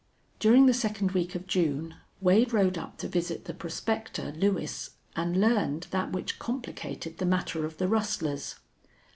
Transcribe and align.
During 0.39 0.65
the 0.65 0.73
second 0.73 1.11
week 1.11 1.35
of 1.35 1.45
June 1.45 1.93
Wade 2.21 2.53
rode 2.53 2.75
up 2.75 2.97
to 2.97 3.07
visit 3.07 3.45
the 3.45 3.53
prospector, 3.53 4.31
Lewis, 4.35 4.95
and 5.15 5.39
learned 5.39 5.85
that 5.91 6.11
which 6.11 6.39
complicated 6.39 7.19
the 7.19 7.25
matter 7.27 7.67
of 7.67 7.77
the 7.77 7.87
rustlers. 7.87 8.55